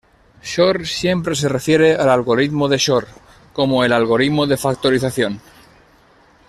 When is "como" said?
3.53-3.83